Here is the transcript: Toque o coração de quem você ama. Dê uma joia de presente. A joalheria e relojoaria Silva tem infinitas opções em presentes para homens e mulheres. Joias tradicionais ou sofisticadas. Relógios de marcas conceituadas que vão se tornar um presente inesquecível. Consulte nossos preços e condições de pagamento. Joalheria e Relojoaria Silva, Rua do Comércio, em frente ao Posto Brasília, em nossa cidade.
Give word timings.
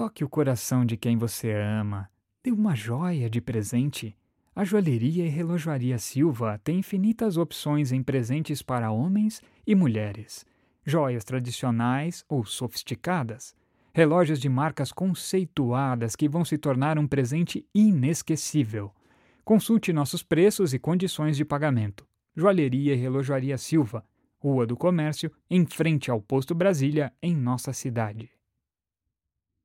Toque 0.00 0.24
o 0.24 0.30
coração 0.30 0.82
de 0.82 0.96
quem 0.96 1.18
você 1.18 1.52
ama. 1.52 2.08
Dê 2.42 2.50
uma 2.50 2.74
joia 2.74 3.28
de 3.28 3.38
presente. 3.38 4.16
A 4.56 4.64
joalheria 4.64 5.26
e 5.26 5.28
relojoaria 5.28 5.98
Silva 5.98 6.58
tem 6.64 6.78
infinitas 6.78 7.36
opções 7.36 7.92
em 7.92 8.02
presentes 8.02 8.62
para 8.62 8.90
homens 8.90 9.42
e 9.66 9.74
mulheres. 9.74 10.46
Joias 10.86 11.22
tradicionais 11.22 12.24
ou 12.30 12.46
sofisticadas. 12.46 13.54
Relógios 13.92 14.40
de 14.40 14.48
marcas 14.48 14.90
conceituadas 14.90 16.16
que 16.16 16.30
vão 16.30 16.46
se 16.46 16.56
tornar 16.56 16.98
um 16.98 17.06
presente 17.06 17.66
inesquecível. 17.74 18.94
Consulte 19.44 19.92
nossos 19.92 20.22
preços 20.22 20.72
e 20.72 20.78
condições 20.78 21.36
de 21.36 21.44
pagamento. 21.44 22.06
Joalheria 22.34 22.94
e 22.94 22.96
Relojoaria 22.96 23.58
Silva, 23.58 24.02
Rua 24.38 24.66
do 24.66 24.78
Comércio, 24.78 25.30
em 25.50 25.66
frente 25.66 26.10
ao 26.10 26.22
Posto 26.22 26.54
Brasília, 26.54 27.12
em 27.22 27.36
nossa 27.36 27.74
cidade. 27.74 28.39